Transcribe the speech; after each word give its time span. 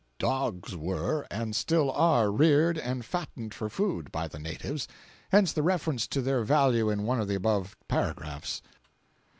Dogs 0.17 0.75
were, 0.75 1.27
and 1.29 1.55
still 1.55 1.91
are, 1.91 2.31
reared 2.31 2.75
and 2.79 3.05
fattened 3.05 3.53
for 3.53 3.69
food, 3.69 4.11
by 4.11 4.27
the 4.27 4.39
natives—hence 4.39 5.53
the 5.53 5.61
reference 5.61 6.07
to 6.07 6.23
their 6.23 6.43
value 6.43 6.89
in 6.89 7.03
one 7.03 7.21
of 7.21 7.27
the 7.27 7.35
above 7.35 7.77
paragraphs. 7.87 8.63